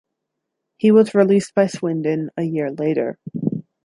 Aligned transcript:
He 0.77 0.89
was 0.89 1.13
released 1.13 1.53
by 1.53 1.67
Swindon 1.67 2.31
a 2.35 2.41
year 2.41 2.71
later. 2.71 3.19